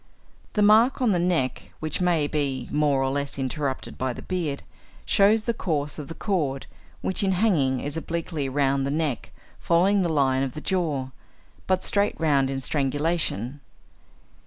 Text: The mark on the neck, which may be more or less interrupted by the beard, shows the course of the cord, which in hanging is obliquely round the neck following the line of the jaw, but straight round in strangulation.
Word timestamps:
The 0.53 0.63
mark 0.63 0.99
on 0.99 1.11
the 1.11 1.19
neck, 1.19 1.73
which 1.79 2.01
may 2.01 2.25
be 2.25 2.67
more 2.71 3.03
or 3.03 3.11
less 3.11 3.37
interrupted 3.37 3.99
by 3.99 4.13
the 4.13 4.23
beard, 4.23 4.63
shows 5.05 5.43
the 5.43 5.53
course 5.53 5.99
of 5.99 6.07
the 6.07 6.15
cord, 6.15 6.65
which 7.01 7.21
in 7.21 7.33
hanging 7.33 7.79
is 7.81 7.95
obliquely 7.95 8.49
round 8.49 8.83
the 8.83 8.89
neck 8.89 9.31
following 9.59 10.01
the 10.01 10.09
line 10.09 10.41
of 10.41 10.53
the 10.55 10.59
jaw, 10.59 11.09
but 11.67 11.83
straight 11.83 12.19
round 12.19 12.49
in 12.49 12.61
strangulation. 12.61 13.59